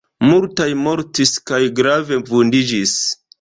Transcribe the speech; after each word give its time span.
Multaj 0.27 0.65
mortis 0.85 1.33
kaj 1.51 1.59
grave 1.81 2.19
vundiĝis. 2.33 2.97